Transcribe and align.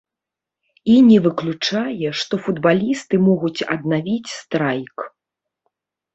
І 0.93 0.95
не 1.09 1.17
выключае, 1.25 2.07
што 2.21 2.33
футбалісты 2.47 3.15
могуць 3.27 3.65
аднавіць 3.75 4.35
страйк. 4.39 4.97